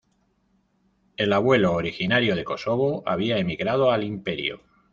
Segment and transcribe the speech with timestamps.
[1.15, 4.61] El abuelo, originario de Kosovo, había emigrado al imperio.